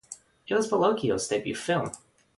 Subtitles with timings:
[0.47, 1.91] It was Bellocchio's debut film.